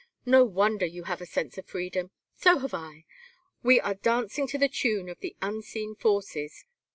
[0.25, 2.09] No wonder you have a sense of freedom.
[2.35, 3.05] So have I.
[3.61, 6.65] We are dancing to the tune of the unseen forces.